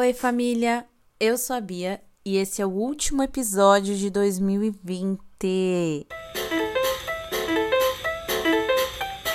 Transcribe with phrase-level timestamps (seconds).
[0.00, 0.86] Oi, família!
[1.18, 5.18] Eu sou a Bia e esse é o último episódio de 2020.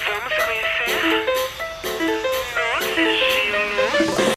[0.08, 1.26] Vamos conhecer
[2.78, 4.34] o sigilo.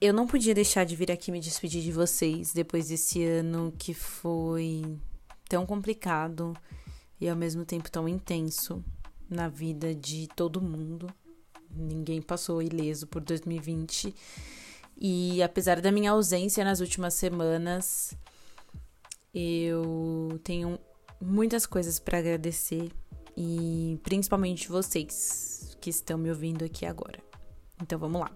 [0.00, 3.92] Eu não podia deixar de vir aqui me despedir de vocês depois desse ano que
[3.92, 4.82] foi
[5.46, 6.56] tão complicado
[7.20, 8.82] e ao mesmo tempo tão intenso
[9.28, 11.06] na vida de todo mundo.
[11.70, 14.14] Ninguém passou ileso por 2020.
[15.00, 18.14] E apesar da minha ausência nas últimas semanas,
[19.32, 20.78] eu tenho
[21.18, 22.90] muitas coisas para agradecer
[23.34, 27.18] e principalmente vocês que estão me ouvindo aqui agora.
[27.80, 28.30] Então vamos lá.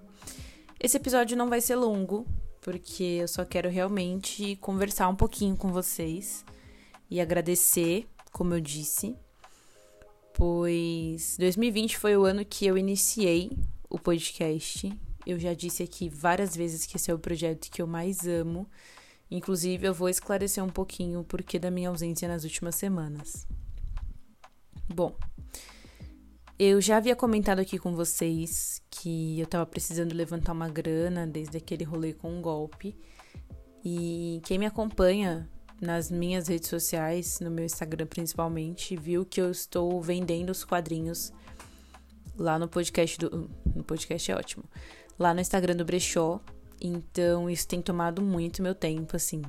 [0.80, 2.26] Esse episódio não vai ser longo,
[2.62, 6.44] porque eu só quero realmente conversar um pouquinho com vocês
[7.10, 9.14] e agradecer, como eu disse,
[10.32, 13.50] pois 2020 foi o ano que eu iniciei
[13.90, 14.90] o podcast
[15.26, 18.68] eu já disse aqui várias vezes que esse é o projeto que eu mais amo.
[19.30, 23.46] Inclusive, eu vou esclarecer um pouquinho o porquê da minha ausência nas últimas semanas.
[24.88, 25.16] Bom,
[26.58, 31.56] eu já havia comentado aqui com vocês que eu tava precisando levantar uma grana desde
[31.56, 32.96] aquele rolê com um golpe.
[33.84, 35.48] E quem me acompanha
[35.80, 41.32] nas minhas redes sociais, no meu Instagram principalmente, viu que eu estou vendendo os quadrinhos
[42.36, 43.50] lá no podcast do.
[43.74, 44.64] No podcast é ótimo
[45.18, 46.40] lá no Instagram do Brechó.
[46.80, 49.42] Então, isso tem tomado muito meu tempo, assim.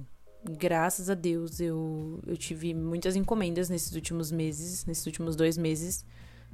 [0.47, 6.05] Graças a Deus, eu, eu tive muitas encomendas nesses últimos meses, nesses últimos dois meses,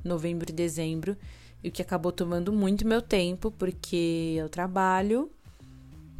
[0.02, 1.18] novembro e dezembro,
[1.62, 5.30] e o que acabou tomando muito meu tempo, porque eu trabalho,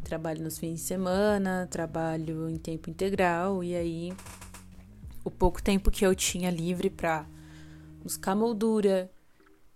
[0.04, 4.14] trabalho nos fins de semana, trabalho em tempo integral, e aí
[5.24, 7.26] o pouco tempo que eu tinha livre para
[8.04, 9.10] buscar moldura,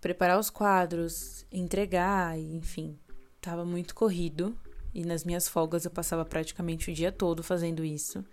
[0.00, 2.98] preparar os quadros, entregar, enfim,
[3.46, 4.58] Tava muito corrido
[4.92, 8.24] e nas minhas folgas eu passava praticamente o dia todo fazendo isso.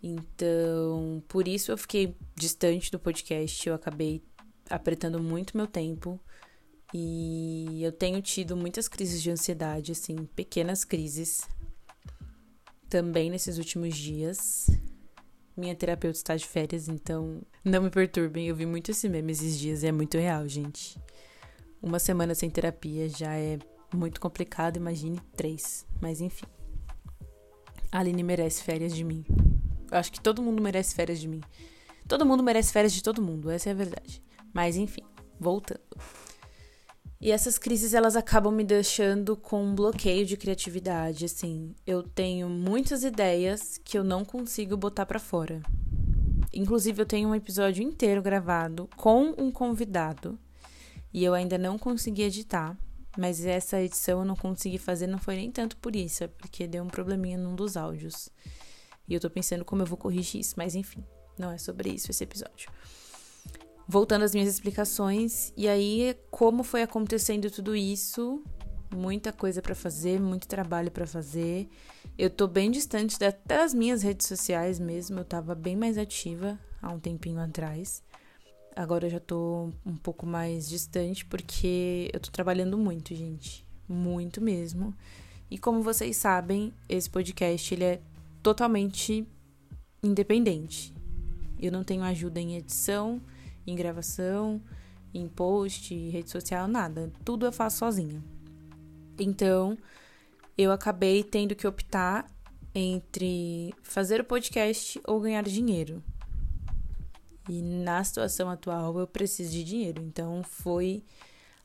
[0.00, 4.22] Então, por isso eu fiquei distante do podcast, eu acabei
[4.70, 6.20] apertando muito meu tempo
[6.94, 11.48] e eu tenho tido muitas crises de ansiedade, assim, pequenas crises
[12.88, 14.70] também nesses últimos dias.
[15.56, 18.46] Minha terapeuta está de férias, então não me perturbem.
[18.46, 21.02] Eu vi muito esse meme esses dias e é muito real, gente.
[21.82, 23.58] Uma semana sem terapia já é
[23.94, 25.86] muito complicado, imagine três.
[26.00, 26.46] Mas enfim.
[27.90, 29.24] A Aline merece férias de mim.
[29.90, 31.40] Eu acho que todo mundo merece férias de mim.
[32.08, 34.22] Todo mundo merece férias de todo mundo, essa é a verdade.
[34.52, 35.02] Mas enfim,
[35.38, 35.80] voltando.
[37.20, 41.74] E essas crises elas acabam me deixando com um bloqueio de criatividade, assim.
[41.86, 45.62] Eu tenho muitas ideias que eu não consigo botar para fora.
[46.52, 50.38] Inclusive eu tenho um episódio inteiro gravado com um convidado
[51.12, 52.76] e eu ainda não consegui editar.
[53.16, 56.66] Mas essa edição eu não consegui fazer, não foi nem tanto por isso, é porque
[56.66, 58.28] deu um probleminha num dos áudios.
[59.06, 61.04] E eu tô pensando como eu vou corrigir isso, mas enfim,
[61.38, 62.70] não é sobre isso esse episódio.
[63.86, 68.42] Voltando às minhas explicações, e aí como foi acontecendo tudo isso,
[68.94, 71.68] muita coisa para fazer, muito trabalho para fazer.
[72.16, 76.58] Eu tô bem distante até das minhas redes sociais mesmo, eu tava bem mais ativa
[76.80, 78.02] há um tempinho atrás.
[78.76, 83.64] Agora eu já tô um pouco mais distante porque eu tô trabalhando muito, gente.
[83.88, 84.94] Muito mesmo.
[85.50, 88.00] E como vocês sabem, esse podcast ele é
[88.42, 89.26] totalmente
[90.02, 90.92] independente.
[91.60, 93.20] Eu não tenho ajuda em edição,
[93.66, 94.60] em gravação,
[95.14, 97.12] em post, rede social, nada.
[97.24, 98.22] Tudo eu faço sozinha.
[99.18, 99.78] Então,
[100.58, 102.26] eu acabei tendo que optar
[102.74, 106.02] entre fazer o podcast ou ganhar dinheiro.
[107.48, 111.04] E na situação atual eu preciso de dinheiro, então foi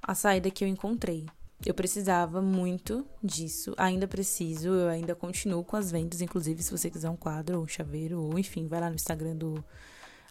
[0.01, 1.25] a saída que eu encontrei.
[1.65, 6.89] Eu precisava muito disso, ainda preciso, eu ainda continuo com as vendas, inclusive se você
[6.89, 9.63] quiser um quadro ou um chaveiro, ou enfim, vai lá no Instagram do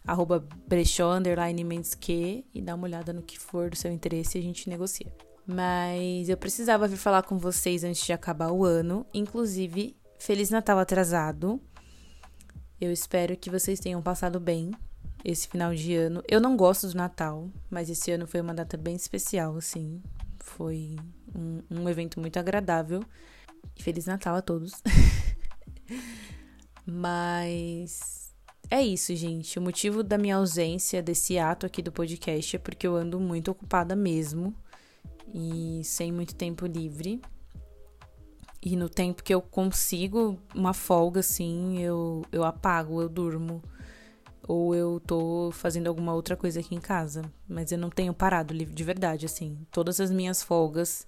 [0.05, 1.63] arroba brechó, underline
[1.99, 5.13] que, e dá uma olhada no que for do seu interesse e a gente negocia.
[5.45, 10.79] Mas eu precisava vir falar com vocês antes de acabar o ano, inclusive, Feliz Natal
[10.79, 11.61] atrasado.
[12.81, 14.71] Eu espero que vocês tenham passado bem
[15.23, 16.23] esse final de ano.
[16.27, 20.01] Eu não gosto do Natal, mas esse ano foi uma data bem especial, assim.
[20.39, 20.95] Foi
[21.35, 23.03] um, um evento muito agradável.
[23.75, 24.73] Feliz Natal a todos.
[26.85, 28.33] mas
[28.69, 29.59] é isso, gente.
[29.59, 33.51] O motivo da minha ausência desse ato aqui do podcast é porque eu ando muito
[33.51, 34.55] ocupada mesmo
[35.33, 37.21] e sem muito tempo livre.
[38.61, 43.61] E no tempo que eu consigo uma folga, assim, eu, eu apago, eu durmo
[44.47, 47.23] ou eu tô fazendo alguma outra coisa aqui em casa.
[47.47, 49.57] Mas eu não tenho parado de verdade, assim.
[49.71, 51.05] Todas as minhas folgas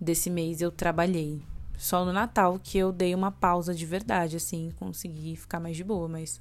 [0.00, 1.42] desse mês eu trabalhei.
[1.76, 5.84] Só no Natal que eu dei uma pausa de verdade, assim, consegui ficar mais de
[5.84, 6.40] boa, mas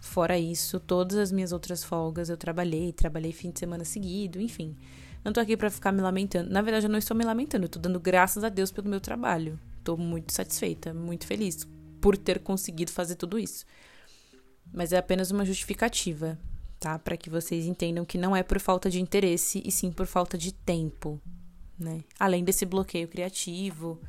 [0.00, 4.76] fora isso, todas as minhas outras folgas eu trabalhei, trabalhei fim de semana seguido, enfim.
[5.24, 6.50] Não tô aqui para ficar me lamentando.
[6.50, 9.00] Na verdade, eu não estou me lamentando, eu tô dando graças a Deus pelo meu
[9.00, 9.58] trabalho.
[9.82, 11.66] Tô muito satisfeita, muito feliz
[12.00, 13.64] por ter conseguido fazer tudo isso.
[14.72, 16.38] Mas é apenas uma justificativa,
[16.78, 16.98] tá?
[16.98, 20.36] Para que vocês entendam que não é por falta de interesse e sim por falta
[20.36, 21.20] de tempo,
[21.78, 22.02] né?
[22.18, 24.00] Além desse bloqueio criativo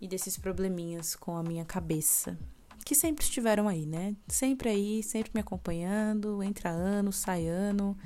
[0.00, 2.38] e desses probleminhas com a minha cabeça,
[2.84, 4.16] que sempre estiveram aí, né?
[4.28, 7.96] Sempre aí, sempre me acompanhando, entra ano, sai ano,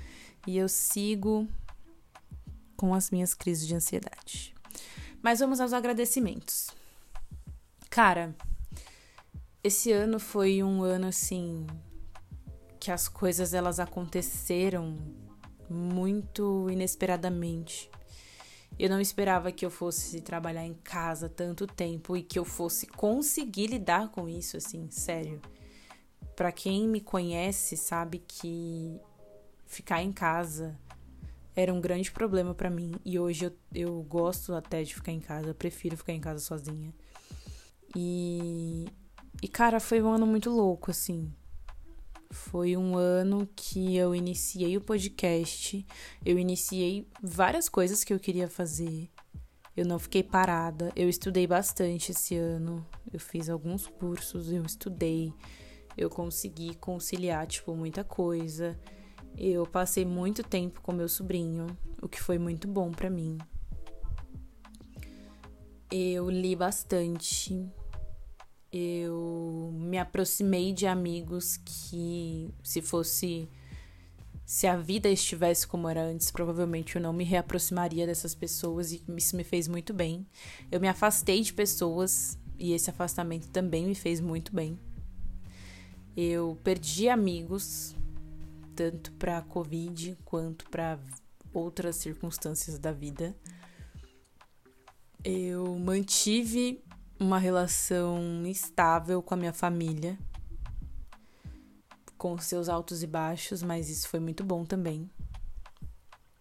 [0.47, 1.49] e eu sigo
[2.77, 4.55] com as minhas crises de ansiedade.
[5.23, 6.71] Mas vamos aos agradecimentos.
[7.89, 8.35] Cara,
[9.67, 11.67] esse ano foi um ano assim
[12.79, 14.97] que as coisas elas aconteceram
[15.69, 17.91] muito inesperadamente.
[18.79, 22.87] Eu não esperava que eu fosse trabalhar em casa tanto tempo e que eu fosse
[22.87, 25.41] conseguir lidar com isso assim, sério.
[26.37, 29.01] Para quem me conhece, sabe que
[29.67, 30.79] ficar em casa
[31.57, 35.21] era um grande problema para mim e hoje eu, eu gosto até de ficar em
[35.21, 36.95] casa, eu prefiro ficar em casa sozinha.
[37.97, 38.87] E
[39.43, 41.33] e cara, foi um ano muito louco assim.
[42.31, 45.87] Foi um ano que eu iniciei o podcast,
[46.25, 49.09] eu iniciei várias coisas que eu queria fazer.
[49.77, 52.85] Eu não fiquei parada, eu estudei bastante esse ano.
[53.13, 55.33] Eu fiz alguns cursos, eu estudei.
[55.97, 58.79] Eu consegui conciliar tipo muita coisa.
[59.37, 61.67] Eu passei muito tempo com meu sobrinho,
[62.01, 63.37] o que foi muito bom para mim.
[65.91, 67.71] Eu li bastante.
[68.73, 73.49] Eu me aproximei de amigos que, se fosse.
[74.45, 79.03] Se a vida estivesse como era antes, provavelmente eu não me reaproximaria dessas pessoas e
[79.17, 80.25] isso me fez muito bem.
[80.71, 84.79] Eu me afastei de pessoas e esse afastamento também me fez muito bem.
[86.17, 87.95] Eu perdi amigos
[88.77, 90.99] tanto para Covid quanto para
[91.53, 93.35] outras circunstâncias da vida.
[95.25, 96.85] Eu mantive
[97.19, 100.19] uma relação estável com a minha família,
[102.17, 105.11] com seus altos e baixos, mas isso foi muito bom também.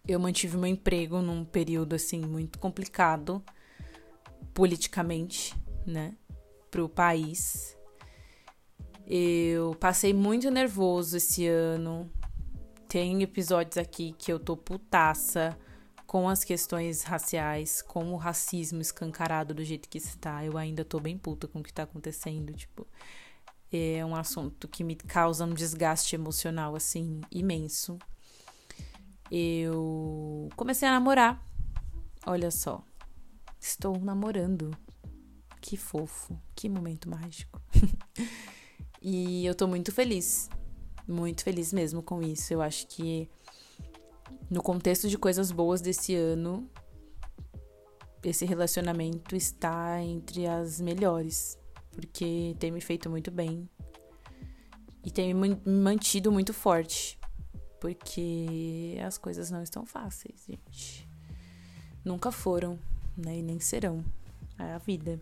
[0.06, 3.42] Eu mantive meu emprego num período assim muito complicado
[4.54, 5.54] politicamente,
[5.86, 6.14] né,
[6.70, 7.76] pro país.
[9.06, 12.10] Eu passei muito nervoso esse ano,
[12.88, 15.56] tem episódios aqui que eu tô putaça
[16.06, 20.44] com as questões raciais, com o racismo escancarado do jeito que está.
[20.44, 22.86] Eu ainda tô bem puta com o que tá acontecendo, tipo,
[23.72, 27.98] é um assunto que me causa um desgaste emocional assim imenso.
[29.30, 31.44] Eu comecei a namorar.
[32.24, 32.84] Olha só.
[33.60, 34.70] Estou namorando.
[35.60, 37.60] Que fofo, que momento mágico.
[39.02, 40.48] e eu tô muito feliz
[41.06, 42.52] muito feliz mesmo com isso.
[42.52, 43.28] Eu acho que
[44.50, 46.68] no contexto de coisas boas desse ano,
[48.22, 51.58] esse relacionamento está entre as melhores,
[51.92, 53.68] porque tem me feito muito bem
[55.04, 57.18] e tem me mantido muito forte,
[57.80, 61.08] porque as coisas não estão fáceis, gente.
[62.04, 62.78] Nunca foram,
[63.16, 63.38] né?
[63.38, 64.04] E nem serão.
[64.58, 65.20] É a vida.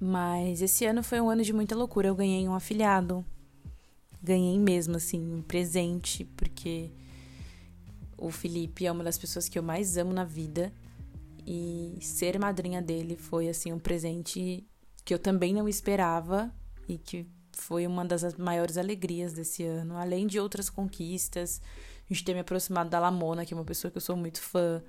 [0.00, 2.08] Mas esse ano foi um ano de muita loucura.
[2.08, 3.24] Eu ganhei um afilhado
[4.26, 6.90] ganhei mesmo, assim, um presente, porque
[8.16, 10.72] o Felipe é uma das pessoas que eu mais amo na vida.
[11.46, 14.66] E ser madrinha dele foi, assim, um presente
[15.04, 16.52] que eu também não esperava
[16.88, 19.96] e que foi uma das maiores alegrias desse ano.
[19.96, 21.60] Além de outras conquistas,
[22.08, 24.82] gente ter me aproximado da Lamona, que é uma pessoa que eu sou muito fã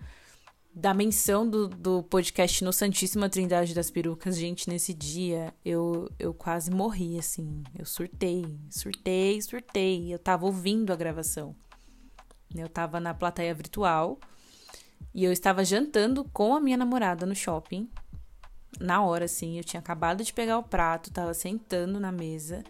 [0.73, 6.35] da menção do, do podcast no Santíssima Trindade das Perucas, gente, nesse dia eu, eu
[6.35, 7.63] quase morri, assim.
[7.77, 10.13] Eu surtei, surtei, surtei.
[10.13, 11.55] Eu tava ouvindo a gravação.
[12.55, 14.19] Eu tava na plateia virtual
[15.13, 17.89] e eu estava jantando com a minha namorada no shopping.
[18.79, 22.63] Na hora, assim, eu tinha acabado de pegar o prato, tava sentando na mesa.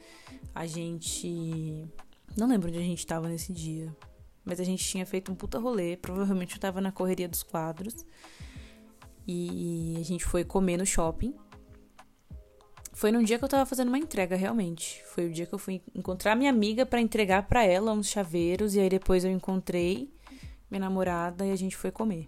[0.53, 1.87] A gente.
[2.35, 3.95] Não lembro onde a gente tava nesse dia
[4.47, 5.97] mas a gente tinha feito um puta rolê.
[5.97, 7.93] Provavelmente eu tava na correria dos quadros.
[9.27, 11.35] E a gente foi comer no shopping.
[12.97, 15.03] Foi num dia que eu tava fazendo uma entrega, realmente.
[15.13, 18.73] Foi o dia que eu fui encontrar minha amiga para entregar para ela uns chaveiros.
[18.73, 20.11] E aí depois eu encontrei
[20.67, 22.27] minha namorada e a gente foi comer.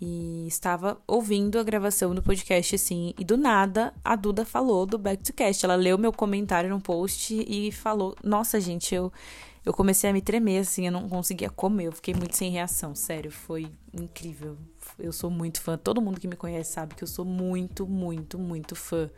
[0.00, 4.98] E estava ouvindo a gravação do podcast assim, e do nada a Duda falou do
[4.98, 5.64] Back to Cast.
[5.64, 9.12] Ela leu meu comentário no post e falou: Nossa, gente, eu
[9.64, 12.96] Eu comecei a me tremer, assim, eu não conseguia comer, eu fiquei muito sem reação,
[12.96, 14.58] sério, foi incrível.
[14.98, 18.40] Eu sou muito fã, todo mundo que me conhece sabe que eu sou muito, muito,
[18.40, 19.08] muito fã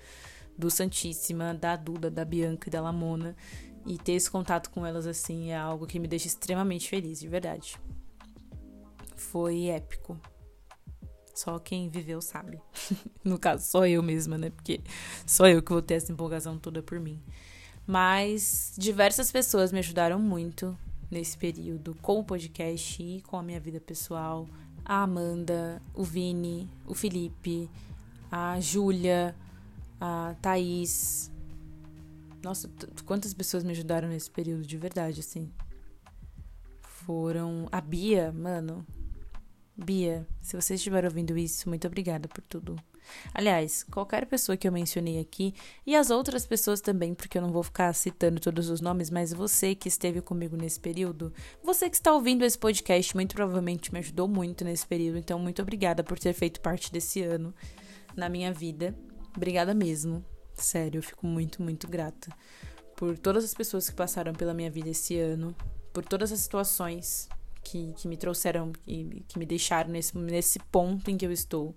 [0.56, 3.37] do Santíssima, da Duda, da Bianca e da Lamona.
[3.87, 7.28] E ter esse contato com elas, assim, é algo que me deixa extremamente feliz, de
[7.28, 7.78] verdade.
[9.14, 10.18] Foi épico.
[11.34, 12.61] Só quem viveu sabe.
[13.25, 14.50] no caso, só eu mesma, né?
[14.50, 14.80] Porque
[15.26, 17.20] só eu que vou ter essa empolgação toda por mim.
[17.87, 20.76] Mas diversas pessoas me ajudaram muito
[21.11, 24.49] nesse período com o podcast e com a minha vida pessoal.
[24.84, 27.68] A Amanda, o Vini, o Felipe,
[28.30, 29.34] a Júlia,
[30.00, 31.30] a Thaís.
[32.42, 32.70] Nossa,
[33.04, 35.50] quantas pessoas me ajudaram nesse período de verdade, assim.
[36.82, 37.68] Foram.
[37.72, 38.86] A Bia, mano.
[39.76, 42.76] Bia, se você estiver ouvindo isso, muito obrigada por tudo.
[43.32, 45.54] Aliás, qualquer pessoa que eu mencionei aqui
[45.86, 49.32] e as outras pessoas também, porque eu não vou ficar citando todos os nomes, mas
[49.32, 51.32] você que esteve comigo nesse período,
[51.62, 55.60] você que está ouvindo esse podcast, muito provavelmente me ajudou muito nesse período, então muito
[55.60, 57.54] obrigada por ter feito parte desse ano
[58.16, 58.94] na minha vida.
[59.37, 60.25] Obrigada mesmo.
[60.55, 62.31] Sério, eu fico muito, muito grata
[62.97, 65.55] por todas as pessoas que passaram pela minha vida esse ano,
[65.93, 67.29] por todas as situações
[67.62, 71.75] que, que me trouxeram e que me deixaram nesse, nesse ponto em que eu estou.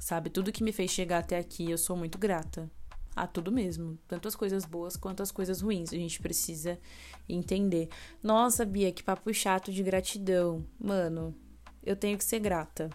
[0.00, 0.28] Sabe?
[0.28, 2.70] Tudo que me fez chegar até aqui, eu sou muito grata.
[3.14, 3.98] A tudo mesmo.
[4.06, 5.90] Tanto as coisas boas quanto as coisas ruins.
[5.90, 6.78] A gente precisa
[7.26, 7.88] entender.
[8.22, 10.66] Nossa, Bia, que papo chato de gratidão.
[10.78, 11.34] Mano,
[11.82, 12.90] eu tenho que ser grata.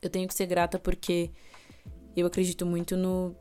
[0.00, 1.30] Eu tenho que ser grata porque
[2.20, 3.34] eu acredito muito no,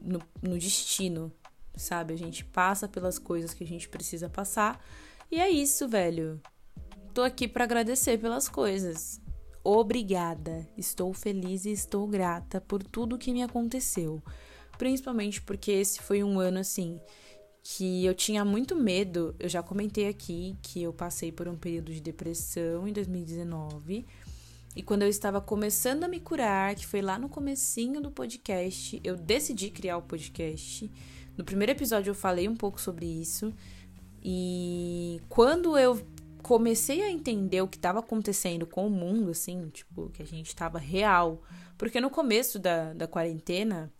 [0.00, 1.32] no, no destino,
[1.76, 2.14] sabe?
[2.14, 4.84] A gente passa pelas coisas que a gente precisa passar.
[5.30, 6.40] E é isso, velho.
[7.14, 9.20] Tô aqui para agradecer pelas coisas
[9.62, 10.66] obrigada.
[10.76, 14.22] Estou feliz e estou grata por tudo que me aconteceu.
[14.78, 17.00] Principalmente porque esse foi um ano assim
[17.62, 19.34] que eu tinha muito medo.
[19.38, 24.06] Eu já comentei aqui que eu passei por um período de depressão em 2019.
[24.78, 29.00] E quando eu estava começando a me curar, que foi lá no comecinho do podcast,
[29.02, 30.88] eu decidi criar o podcast.
[31.36, 33.52] No primeiro episódio eu falei um pouco sobre isso.
[34.22, 36.00] E quando eu
[36.44, 40.46] comecei a entender o que estava acontecendo com o mundo, assim, tipo, que a gente
[40.46, 41.42] estava real.
[41.76, 43.92] Porque no começo da, da quarentena,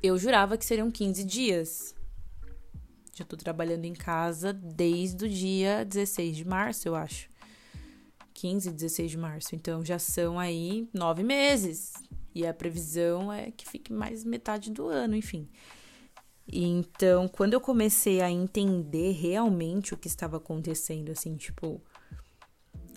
[0.00, 1.92] eu jurava que seriam 15 dias.
[3.12, 7.29] Já tô trabalhando em casa desde o dia 16 de março, eu acho.
[8.40, 9.54] 15, 16 de março.
[9.54, 11.92] Então já são aí nove meses.
[12.34, 15.48] E a previsão é que fique mais metade do ano, enfim.
[16.52, 21.80] Então, quando eu comecei a entender realmente o que estava acontecendo, assim, tipo,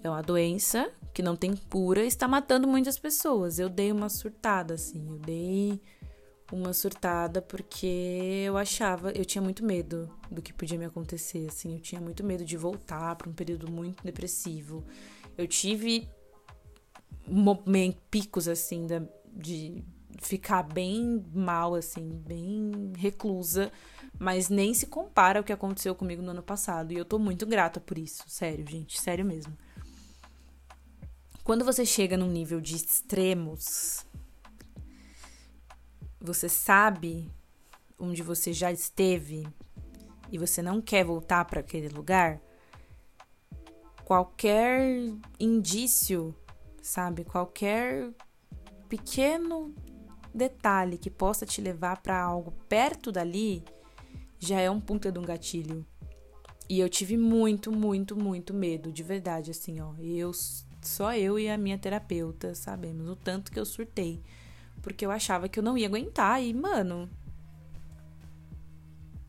[0.03, 3.59] é uma doença que não tem cura, está matando muitas pessoas.
[3.59, 5.79] Eu dei uma surtada, assim, eu dei
[6.51, 11.73] uma surtada porque eu achava, eu tinha muito medo do que podia me acontecer, assim,
[11.73, 14.83] eu tinha muito medo de voltar para um período muito depressivo.
[15.37, 16.09] Eu tive
[18.09, 18.87] picos assim
[19.31, 19.83] de
[20.19, 23.71] ficar bem mal, assim, bem reclusa,
[24.17, 26.93] mas nem se compara ao que aconteceu comigo no ano passado.
[26.93, 29.57] E eu tô muito grata por isso, sério, gente, sério mesmo.
[31.43, 34.05] Quando você chega num nível de extremos,
[36.21, 37.29] você sabe
[37.99, 39.45] onde você já esteve
[40.31, 42.41] e você não quer voltar para aquele lugar,
[44.05, 46.35] qualquer indício,
[46.81, 48.11] sabe, qualquer
[48.89, 49.73] pequeno
[50.33, 53.63] detalhe que possa te levar para algo perto dali
[54.39, 55.85] já é um puta de um gatilho.
[56.69, 59.93] E eu tive muito, muito, muito medo, de verdade, assim, ó.
[59.99, 60.31] Eu,
[60.81, 64.21] só eu e a minha terapeuta sabemos o tanto que eu surtei.
[64.81, 67.09] Porque eu achava que eu não ia aguentar e, mano.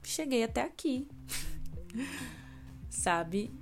[0.03, 1.09] Cheguei até aqui.
[2.89, 3.53] Sabe?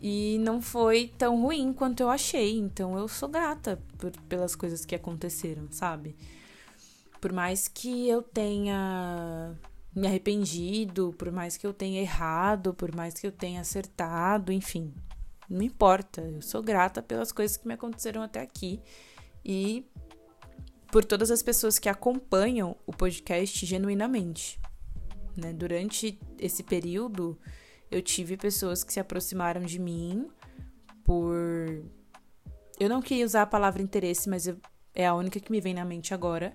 [0.00, 2.58] E não foi tão ruim quanto eu achei.
[2.58, 6.16] Então eu sou grata por, pelas coisas que aconteceram, sabe?
[7.20, 9.54] Por mais que eu tenha
[9.94, 14.94] me arrependido, por mais que eu tenha errado, por mais que eu tenha acertado, enfim,
[15.48, 16.22] não importa.
[16.22, 18.80] Eu sou grata pelas coisas que me aconteceram até aqui
[19.44, 19.84] e
[20.90, 24.58] por todas as pessoas que acompanham o podcast genuinamente.
[25.36, 25.52] Né?
[25.52, 27.38] Durante esse período,
[27.90, 30.28] eu tive pessoas que se aproximaram de mim
[31.04, 31.34] por.
[32.78, 34.56] Eu não queria usar a palavra interesse, mas eu...
[34.94, 36.54] é a única que me vem na mente agora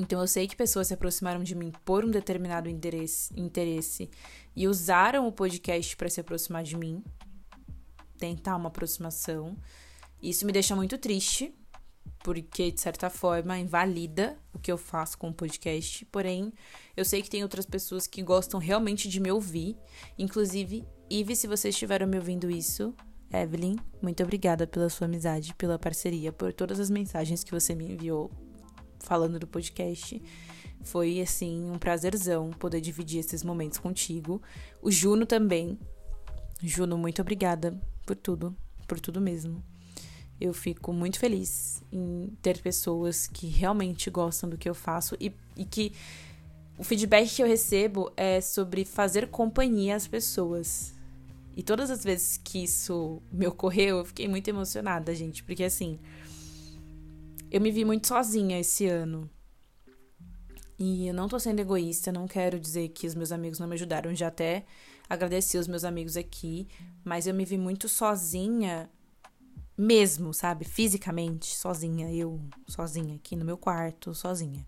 [0.00, 4.10] então eu sei que pessoas se aproximaram de mim por um determinado interesse, interesse
[4.56, 7.04] e usaram o podcast para se aproximar de mim,
[8.16, 9.54] tentar uma aproximação.
[10.22, 11.54] Isso me deixa muito triste,
[12.22, 16.04] porque de certa forma invalida o que eu faço com o podcast.
[16.06, 16.52] Porém,
[16.96, 19.76] eu sei que tem outras pessoas que gostam realmente de me ouvir.
[20.18, 22.94] Inclusive, Ive, se vocês estiveram me ouvindo isso,
[23.32, 27.92] Evelyn, muito obrigada pela sua amizade, pela parceria, por todas as mensagens que você me
[27.92, 28.30] enviou
[29.00, 30.22] falando do podcast.
[30.82, 34.40] Foi assim um prazerzão poder dividir esses momentos contigo.
[34.82, 35.78] O Juno também.
[36.62, 39.62] Juno, muito obrigada por tudo, por tudo mesmo.
[40.40, 45.32] Eu fico muito feliz em ter pessoas que realmente gostam do que eu faço e,
[45.56, 45.92] e que
[46.78, 50.94] o feedback que eu recebo é sobre fazer companhia às pessoas.
[51.54, 55.98] E todas as vezes que isso me ocorreu, eu fiquei muito emocionada, gente, porque assim,
[57.50, 59.28] eu me vi muito sozinha esse ano.
[60.78, 63.74] E eu não tô sendo egoísta, não quero dizer que os meus amigos não me
[63.74, 64.64] ajudaram, já até
[65.06, 66.66] agradeci os meus amigos aqui,
[67.04, 68.88] mas eu me vi muito sozinha
[69.80, 70.64] mesmo, sabe?
[70.64, 74.66] Fisicamente, sozinha, eu sozinha aqui no meu quarto, sozinha.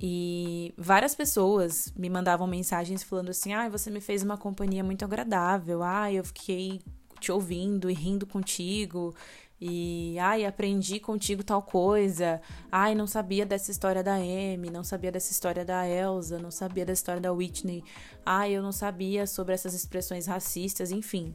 [0.00, 4.84] E várias pessoas me mandavam mensagens falando assim: "Ai, ah, você me fez uma companhia
[4.84, 5.82] muito agradável.
[5.82, 6.80] Ai, ah, eu fiquei
[7.18, 9.14] te ouvindo e rindo contigo.
[9.60, 12.40] E ai, aprendi contigo tal coisa.
[12.70, 16.86] Ai, não sabia dessa história da Amy, não sabia dessa história da Elsa, não sabia
[16.86, 17.82] da história da Whitney.
[18.24, 21.34] Ai, eu não sabia sobre essas expressões racistas, enfim.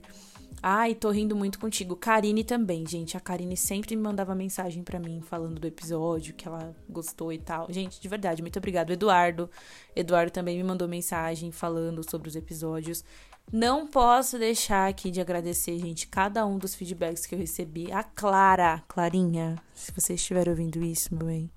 [0.65, 1.93] Ai, tô rindo muito contigo.
[1.93, 3.17] Karine também, gente.
[3.17, 7.37] A Karine sempre me mandava mensagem para mim falando do episódio, que ela gostou e
[7.37, 7.67] tal.
[7.69, 8.93] Gente, de verdade, muito obrigado.
[8.93, 9.49] Eduardo.
[9.93, 13.03] Eduardo também me mandou mensagem falando sobre os episódios.
[13.51, 17.91] Não posso deixar aqui de agradecer, gente, cada um dos feedbacks que eu recebi.
[17.91, 21.51] A Clara, Clarinha, se você estiver ouvindo isso, meu bem,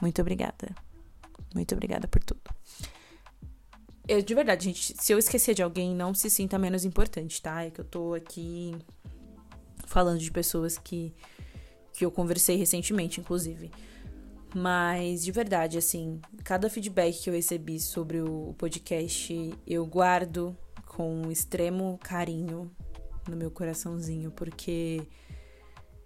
[0.00, 0.72] muito obrigada.
[1.52, 2.54] Muito obrigada por tudo.
[4.06, 7.64] Eu, de verdade, gente, se eu esquecer de alguém, não se sinta menos importante, tá?
[7.64, 8.76] É que eu tô aqui
[9.86, 11.14] falando de pessoas que,
[11.92, 13.70] que eu conversei recentemente, inclusive.
[14.54, 20.56] Mas, de verdade, assim, cada feedback que eu recebi sobre o podcast, eu guardo
[20.86, 22.70] com extremo carinho
[23.28, 25.02] no meu coraçãozinho, porque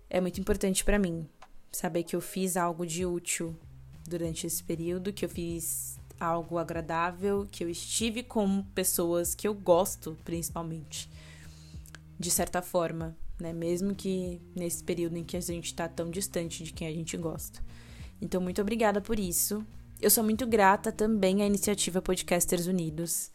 [0.08, 1.28] é muito importante para mim
[1.70, 3.54] saber que eu fiz algo de útil
[4.06, 9.54] durante esse período, que eu fiz algo agradável, que eu estive com pessoas que eu
[9.54, 11.10] gosto, principalmente,
[12.18, 13.52] de certa forma, né?
[13.52, 17.16] Mesmo que nesse período em que a gente tá tão distante de quem a gente
[17.16, 17.62] gosta.
[18.20, 19.64] Então, muito obrigada por isso.
[20.00, 23.30] Eu sou muito grata também à iniciativa Podcasters Unidos,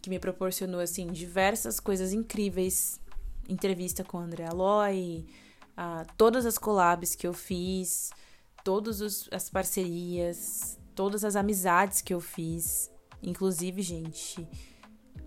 [0.00, 2.98] que me proporcionou, assim, diversas coisas incríveis.
[3.48, 5.26] Entrevista com o André Aloy,
[6.16, 8.10] todas as collabs que eu fiz,
[8.62, 12.90] todas as parcerias, todas as amizades que eu fiz.
[13.22, 14.46] Inclusive, gente,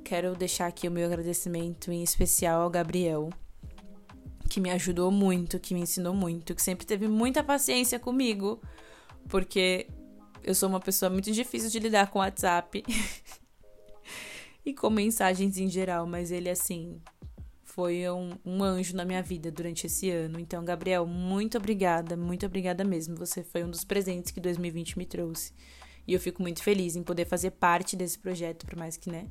[0.03, 3.29] quero deixar aqui o meu agradecimento em especial ao Gabriel,
[4.49, 8.61] que me ajudou muito, que me ensinou muito, que sempre teve muita paciência comigo,
[9.27, 9.87] porque
[10.43, 12.83] eu sou uma pessoa muito difícil de lidar com WhatsApp
[14.65, 17.01] e com mensagens em geral, mas ele, assim,
[17.73, 20.39] foi um, um, anjo na minha vida durante esse ano.
[20.39, 23.15] Então, Gabriel, muito obrigada, muito obrigada mesmo.
[23.15, 25.51] Você foi um dos presentes que 2020 me trouxe.
[26.07, 29.27] E eu fico muito feliz em poder fazer parte desse projeto, por mais que, né?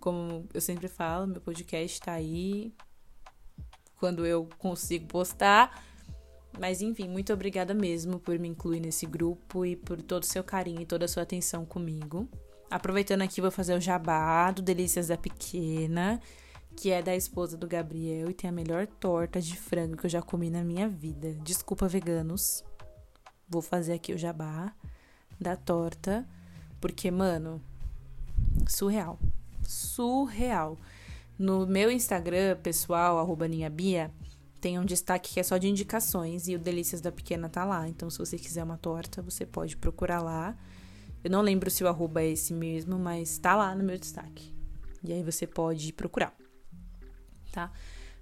[0.00, 2.72] Como eu sempre falo, meu podcast tá aí
[3.96, 5.84] quando eu consigo postar.
[6.58, 10.42] Mas enfim, muito obrigada mesmo por me incluir nesse grupo e por todo o seu
[10.42, 12.26] carinho e toda a sua atenção comigo.
[12.70, 16.18] Aproveitando aqui, vou fazer o jabá do Delícias da Pequena
[16.78, 20.10] que é da esposa do Gabriel e tem a melhor torta de frango que eu
[20.10, 21.34] já comi na minha vida.
[21.42, 22.62] Desculpa, veganos.
[23.48, 24.72] Vou fazer aqui o jabá
[25.40, 26.24] da torta,
[26.80, 27.60] porque, mano,
[28.68, 29.18] surreal.
[29.64, 30.78] Surreal.
[31.36, 34.12] No meu Instagram pessoal, arroba Bia,
[34.60, 37.88] tem um destaque que é só de indicações e o Delícias da Pequena tá lá.
[37.88, 40.56] Então, se você quiser uma torta, você pode procurar lá.
[41.24, 44.54] Eu não lembro se o arroba é esse mesmo, mas tá lá no meu destaque.
[45.02, 46.32] E aí você pode procurar
[47.52, 47.72] tá?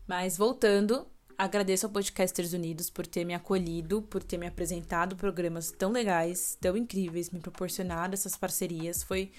[0.06, 5.70] Mas voltando, agradeço ao Podcasters Unidos por ter me acolhido, por ter me apresentado programas
[5.70, 9.02] tão legais, tão incríveis, me proporcionado essas parcerias.
[9.02, 9.32] Foi.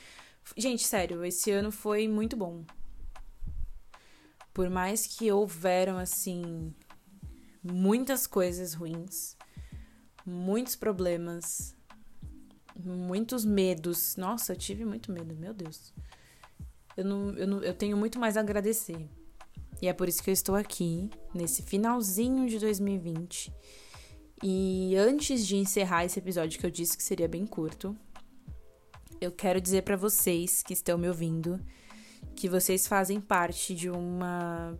[0.55, 2.63] Gente, sério, esse ano foi muito bom.
[4.53, 6.73] Por mais que houveram, assim,
[7.63, 9.37] muitas coisas ruins,
[10.25, 11.75] muitos problemas,
[12.75, 14.15] muitos medos.
[14.15, 15.93] Nossa, eu tive muito medo, meu Deus.
[16.95, 19.07] Eu, não, eu, não, eu tenho muito mais a agradecer.
[19.81, 23.53] E é por isso que eu estou aqui, nesse finalzinho de 2020.
[24.43, 27.95] E antes de encerrar esse episódio que eu disse que seria bem curto,
[29.19, 31.59] eu quero dizer para vocês que estão me ouvindo
[32.35, 34.77] que vocês fazem parte de uma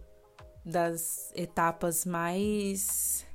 [0.64, 3.26] das etapas mais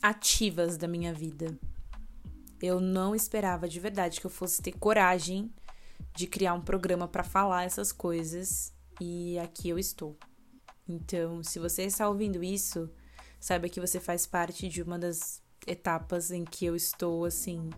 [0.00, 1.58] ativas da minha vida.
[2.62, 5.52] Eu não esperava de verdade que eu fosse ter coragem
[6.14, 10.16] de criar um programa para falar essas coisas e aqui eu estou.
[10.88, 12.90] Então, se você está ouvindo isso,
[13.38, 17.70] saiba que você faz parte de uma das etapas em que eu estou assim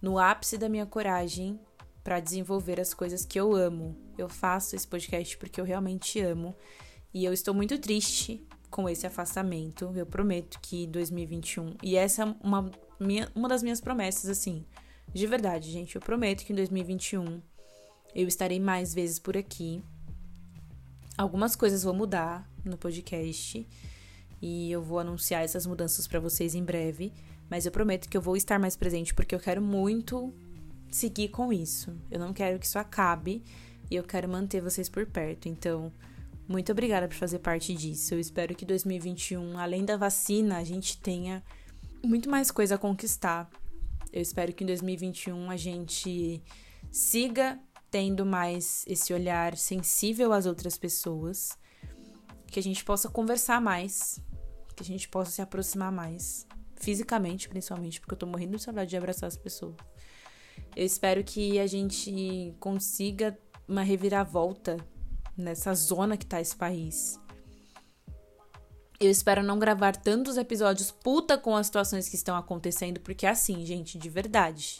[0.00, 1.58] no ápice da minha coragem
[2.02, 3.96] para desenvolver as coisas que eu amo.
[4.16, 6.56] Eu faço esse podcast porque eu realmente amo
[7.12, 9.92] e eu estou muito triste com esse afastamento.
[9.94, 14.64] Eu prometo que 2021 e essa é uma minha, uma das minhas promessas assim,
[15.12, 17.40] de verdade, gente, eu prometo que em 2021
[18.14, 19.82] eu estarei mais vezes por aqui.
[21.18, 23.66] Algumas coisas vão mudar no podcast
[24.40, 27.12] e eu vou anunciar essas mudanças para vocês em breve,
[27.50, 30.32] mas eu prometo que eu vou estar mais presente porque eu quero muito
[30.88, 31.92] seguir com isso.
[32.08, 33.42] Eu não quero que isso acabe
[33.90, 35.48] e eu quero manter vocês por perto.
[35.48, 35.92] Então,
[36.46, 38.14] muito obrigada por fazer parte disso.
[38.14, 41.42] Eu espero que 2021, além da vacina, a gente tenha
[42.00, 43.50] muito mais coisa a conquistar.
[44.12, 46.40] Eu espero que em 2021 a gente
[46.92, 47.58] siga
[47.90, 51.56] tendo mais esse olhar sensível às outras pessoas,
[52.46, 54.20] que a gente possa conversar mais,
[54.74, 56.46] que a gente possa se aproximar mais,
[56.76, 59.74] fisicamente principalmente, porque eu tô morrendo de saudade de abraçar as pessoas.
[60.74, 64.76] Eu espero que a gente consiga uma reviravolta
[65.36, 67.18] nessa zona que tá esse país.
[69.00, 73.30] Eu espero não gravar tantos episódios puta com as situações que estão acontecendo, porque é
[73.30, 74.78] assim, gente, de verdade.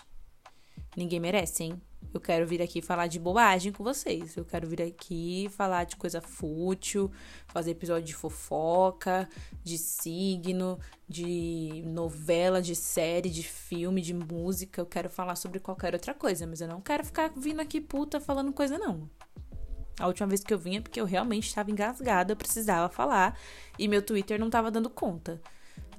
[0.99, 1.81] Ninguém merece, hein?
[2.13, 4.37] Eu quero vir aqui falar de bobagem com vocês.
[4.37, 7.09] Eu quero vir aqui falar de coisa fútil,
[7.47, 9.29] fazer episódio de fofoca,
[9.63, 10.77] de signo,
[11.09, 14.81] de novela, de série, de filme, de música.
[14.81, 18.19] Eu quero falar sobre qualquer outra coisa, mas eu não quero ficar vindo aqui puta
[18.21, 19.09] falando coisa, não.
[20.01, 23.39] A última vez que eu vinha, porque eu realmente estava engasgada, eu precisava falar
[23.79, 25.41] e meu Twitter não estava dando conta.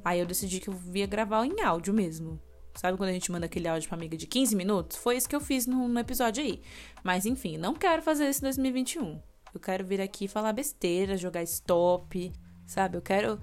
[0.03, 2.37] Aí eu decidi que eu via gravar em áudio mesmo.
[2.79, 4.95] Sabe quando a gente manda aquele áudio pra amiga de 15 minutos?
[4.95, 6.61] Foi isso que eu fiz no, no episódio aí.
[7.03, 9.19] Mas enfim, não quero fazer isso em 2021.
[9.53, 12.31] Eu quero vir aqui falar besteira, jogar stop,
[12.65, 12.95] sabe?
[12.95, 13.37] Eu quero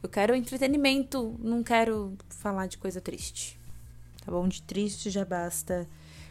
[0.00, 3.58] eu quero entretenimento, não quero falar de coisa triste.
[4.24, 4.46] Tá bom?
[4.46, 5.88] De triste já basta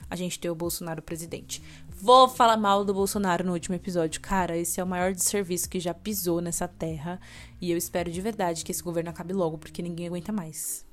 [0.09, 1.61] a gente ter o Bolsonaro presidente.
[1.89, 4.21] Vou falar mal do Bolsonaro no último episódio.
[4.21, 7.19] Cara, esse é o maior desserviço que já pisou nessa terra.
[7.59, 10.87] E eu espero de verdade que esse governo acabe logo, porque ninguém aguenta mais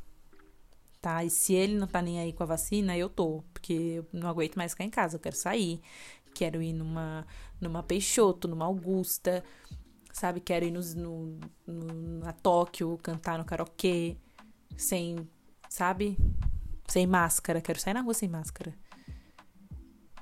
[1.07, 1.23] tá?
[1.23, 4.29] E se ele não tá nem aí com a vacina, eu tô, porque eu não
[4.29, 5.81] aguento mais ficar em casa, eu quero sair,
[6.35, 7.25] quero ir numa,
[7.61, 9.45] numa Peixoto, numa Augusta,
[10.13, 10.41] sabe?
[10.41, 14.17] Quero ir nos, no, no, na Tóquio, cantar no karaokê,
[14.77, 15.17] sem,
[15.69, 16.19] sabe?
[16.89, 18.75] Sem máscara, quero sair na rua sem máscara.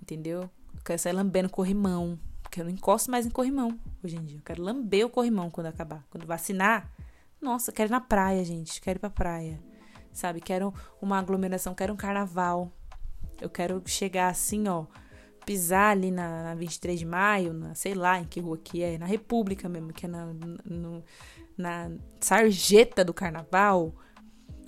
[0.03, 0.43] Entendeu?
[0.43, 4.37] Eu quero sair lambendo corrimão, porque eu não encosto mais em corrimão hoje em dia.
[4.37, 6.05] Eu quero lamber o corrimão quando acabar.
[6.11, 6.93] Quando vacinar,
[7.41, 9.59] nossa, quero ir na praia, gente, quero ir pra praia
[10.15, 10.41] sabe?
[10.41, 10.73] Quero
[11.03, 12.73] uma aglomeração, quero um carnaval.
[13.41, 14.87] Eu quero chegar assim, ó,
[15.45, 18.97] pisar ali na, na 23 de maio, na, sei lá em que rua que é,
[18.97, 20.27] na República mesmo, que é na,
[20.65, 21.05] no,
[21.57, 23.95] na sarjeta do carnaval,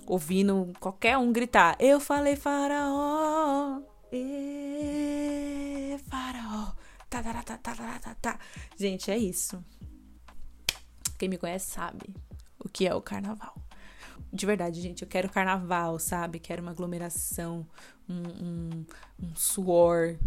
[0.05, 3.81] ouvindo qualquer um gritar: Eu falei faraó,
[4.11, 6.73] e faraó,
[7.09, 8.39] tá, tá, tá, tá, tá, tá, tá.
[8.77, 9.63] Gente, é isso.
[11.17, 12.13] Quem me conhece sabe
[12.59, 13.56] o que é o carnaval
[14.31, 16.39] de verdade, gente, eu quero carnaval, sabe?
[16.39, 17.65] Quero uma aglomeração,
[18.07, 18.85] um, um,
[19.23, 20.17] um suor,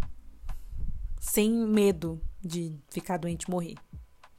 [1.19, 3.75] sem medo de ficar doente e morrer.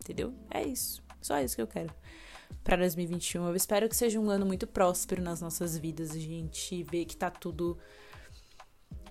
[0.00, 0.34] Entendeu?
[0.50, 1.02] É isso.
[1.20, 1.94] Só isso que eu quero
[2.62, 3.46] para 2021.
[3.48, 6.12] Eu espero que seja um ano muito próspero nas nossas vidas.
[6.12, 7.78] A gente vê que tá tudo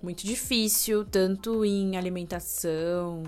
[0.02, 3.22] muito difícil, tanto em alimentação,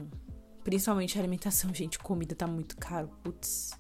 [0.62, 3.08] principalmente alimentação, gente, comida tá muito caro.
[3.22, 3.72] Putz,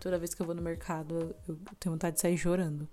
[0.00, 2.88] Toda vez que eu vou no mercado, eu tenho vontade de sair chorando.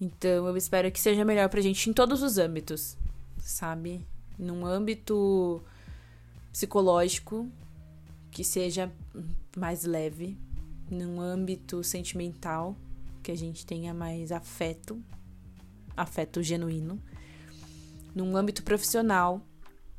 [0.00, 2.96] Então, eu espero que seja melhor pra gente em todos os âmbitos,
[3.40, 4.06] sabe?
[4.38, 5.60] Num âmbito
[6.52, 7.50] psicológico,
[8.30, 8.92] que seja
[9.56, 10.38] mais leve.
[10.88, 12.76] Num âmbito sentimental,
[13.22, 15.02] que a gente tenha mais afeto,
[15.96, 17.02] afeto genuíno.
[18.14, 19.42] Num âmbito profissional,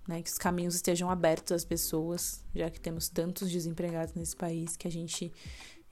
[0.08, 4.75] né, que os caminhos estejam abertos às pessoas, já que temos tantos desempregados nesse país,
[4.75, 5.32] que a gente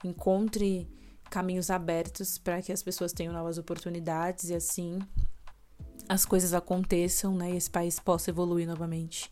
[0.04, 0.88] encontre
[1.30, 4.98] caminhos abertos para que as pessoas tenham novas oportunidades e assim
[6.08, 7.52] as coisas aconteçam, né?
[7.52, 9.30] E esse país possa evoluir novamente.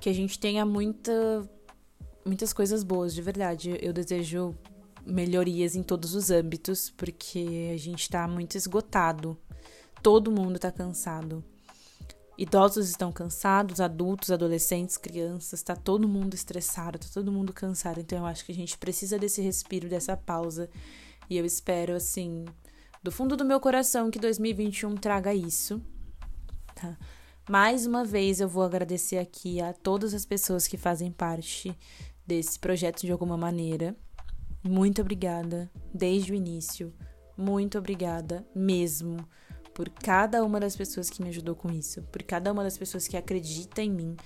[0.00, 1.48] Que a gente tenha muita,
[2.26, 3.78] muitas coisas boas, de verdade.
[3.80, 4.54] Eu desejo
[5.06, 9.36] melhorias em todos os âmbitos, porque a gente tá muito esgotado.
[10.02, 11.42] Todo mundo tá cansado.
[12.36, 18.00] Idosos estão cansados, adultos, adolescentes, crianças, tá todo mundo estressado, tá todo mundo cansado.
[18.00, 20.68] Então eu acho que a gente precisa desse respiro, dessa pausa.
[21.30, 22.44] E eu espero, assim,
[23.02, 25.80] do fundo do meu coração que 2021 traga isso,
[26.74, 26.98] tá?
[27.48, 31.76] Mais uma vez eu vou agradecer aqui a todas as pessoas que fazem parte
[32.26, 33.94] desse projeto de alguma maneira.
[34.62, 36.92] Muito obrigada desde o início.
[37.36, 39.28] Muito obrigada mesmo
[39.74, 43.08] por cada uma das pessoas que me ajudou com isso, por cada uma das pessoas
[43.08, 44.16] que acredita em mim,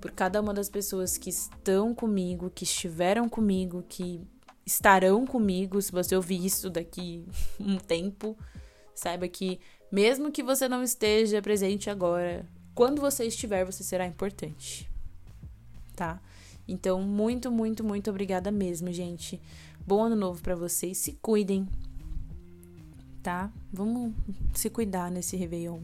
[0.00, 4.20] por cada uma das pessoas que estão comigo, que estiveram comigo, que
[4.66, 5.80] estarão comigo.
[5.80, 7.26] Se você ouvir isso daqui
[7.60, 8.36] um tempo,
[8.94, 9.60] saiba que
[9.92, 14.90] mesmo que você não esteja presente agora, quando você estiver, você será importante.
[15.94, 16.20] Tá?
[16.66, 19.40] Então, muito, muito, muito obrigada mesmo, gente.
[19.86, 20.98] Bom ano novo para vocês.
[20.98, 21.68] Se cuidem.
[23.24, 23.50] Tá?
[23.72, 24.12] Vamos
[24.52, 25.80] se cuidar nesse Réveillon.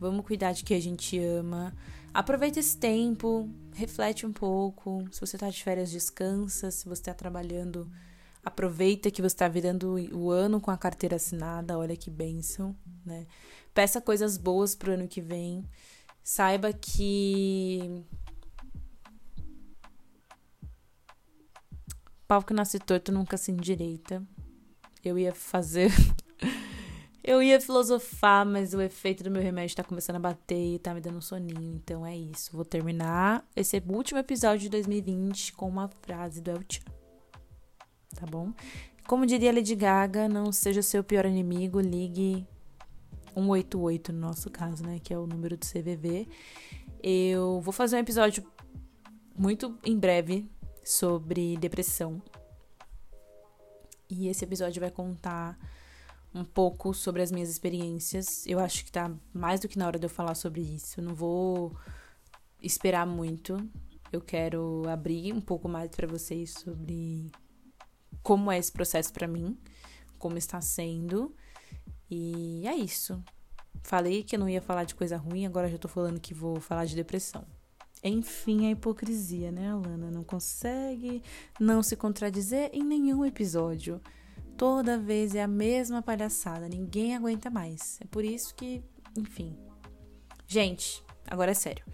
[0.00, 1.76] Vamos cuidar de que a gente ama.
[2.14, 5.04] Aproveita esse tempo, reflete um pouco.
[5.12, 6.70] Se você tá de férias, descansa.
[6.70, 7.86] Se você tá trabalhando,
[8.42, 11.76] aproveita que você tá virando o ano com a carteira assinada.
[11.76, 13.26] Olha que bênção, né?
[13.74, 15.62] Peça coisas boas pro ano que vem.
[16.24, 18.02] Saiba que
[22.26, 24.26] pau que nasce torto nunca se endireita.
[25.04, 25.92] Eu ia fazer.
[27.22, 30.94] Eu ia filosofar, mas o efeito do meu remédio tá começando a bater e tá
[30.94, 31.74] me dando um soninho.
[31.74, 32.52] Então é isso.
[32.52, 36.82] Vou terminar esse último episódio de 2020 com uma frase do El Chan.
[38.14, 38.52] Tá bom?
[39.06, 42.46] Como diria Lady Gaga, não seja seu pior inimigo, ligue
[43.34, 44.98] 188 no nosso caso, né?
[45.02, 46.28] Que é o número do CVV.
[47.02, 48.44] Eu vou fazer um episódio
[49.36, 50.50] muito em breve
[50.82, 52.22] sobre depressão.
[54.08, 55.58] E esse episódio vai contar
[56.36, 58.46] um pouco sobre as minhas experiências.
[58.46, 61.00] Eu acho que tá mais do que na hora de eu falar sobre isso.
[61.00, 61.74] Eu não vou
[62.62, 63.56] esperar muito.
[64.12, 67.32] Eu quero abrir um pouco mais para vocês sobre
[68.22, 69.56] como é esse processo para mim,
[70.18, 71.34] como está sendo
[72.10, 73.22] e é isso.
[73.82, 76.60] Falei que eu não ia falar de coisa ruim, agora já tô falando que vou
[76.60, 77.44] falar de depressão.
[78.02, 80.10] Enfim, a hipocrisia, né, Alana?
[80.10, 81.22] Não consegue
[81.58, 84.00] não se contradizer em nenhum episódio.
[84.56, 87.98] Toda vez é a mesma palhaçada, ninguém aguenta mais.
[88.00, 88.82] É por isso que,
[89.16, 89.56] enfim.
[90.46, 91.84] Gente, agora é sério.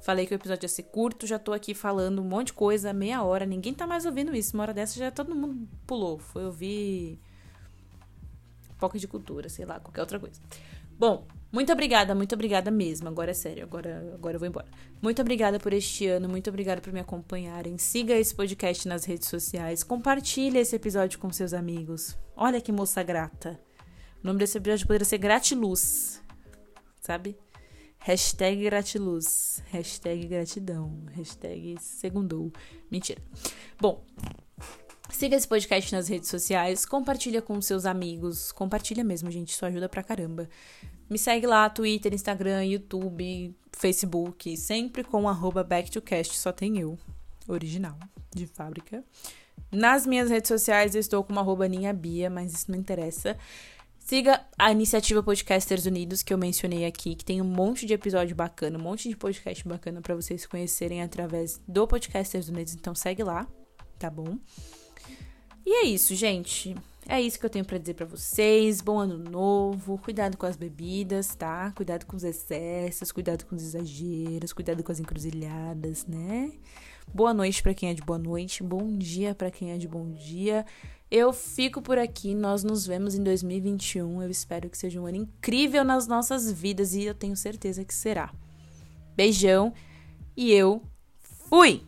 [0.00, 2.92] Falei que o episódio ia ser curto, já tô aqui falando um monte de coisa,
[2.92, 4.54] meia hora, ninguém tá mais ouvindo isso.
[4.56, 6.18] Uma hora dessa já todo mundo pulou.
[6.18, 7.20] Foi ouvir
[8.76, 10.40] foco de cultura, sei lá, qualquer outra coisa.
[10.98, 13.08] Bom, muito obrigada, muito obrigada mesmo.
[13.08, 14.66] Agora é sério, agora, agora eu vou embora.
[15.00, 17.78] Muito obrigada por este ano, muito obrigada por me acompanharem.
[17.78, 22.14] Siga esse podcast nas redes sociais, compartilhe esse episódio com seus amigos.
[22.36, 23.58] Olha que moça grata.
[24.22, 26.22] O nome desse episódio poderia ser Gratiluz,
[27.00, 27.38] sabe?
[28.00, 32.52] Hashtag gratiluz, hashtag gratidão, hashtag segundou.
[32.90, 33.22] Mentira.
[33.80, 34.04] Bom,
[35.08, 39.88] Siga esse podcast nas redes sociais, compartilha com seus amigos, compartilha mesmo, gente, isso ajuda
[39.88, 40.48] pra caramba.
[41.08, 46.98] Me segue lá, Twitter, Instagram, YouTube, Facebook, sempre com arroba backtocast, só tem eu,
[47.46, 47.98] original,
[48.34, 49.04] de fábrica.
[49.70, 53.36] Nas minhas redes sociais eu estou com arroba Bia, mas isso não interessa.
[53.98, 58.36] Siga a iniciativa Podcasters Unidos, que eu mencionei aqui, que tem um monte de episódio
[58.36, 63.24] bacana, um monte de podcast bacana para vocês conhecerem através do Podcasters Unidos, então segue
[63.24, 63.48] lá,
[63.98, 64.38] tá bom?
[65.64, 66.76] E é isso, gente.
[67.08, 68.80] É isso que eu tenho para dizer para vocês.
[68.80, 69.96] Bom ano novo.
[69.98, 71.70] Cuidado com as bebidas, tá?
[71.70, 76.52] Cuidado com os excessos, cuidado com os exageros, cuidado com as encruzilhadas, né?
[77.14, 80.10] Boa noite para quem é de boa noite, bom dia para quem é de bom
[80.10, 80.66] dia.
[81.08, 84.22] Eu fico por aqui, nós nos vemos em 2021.
[84.22, 87.94] Eu espero que seja um ano incrível nas nossas vidas e eu tenho certeza que
[87.94, 88.34] será.
[89.14, 89.72] Beijão
[90.36, 90.82] e eu
[91.20, 91.84] fui!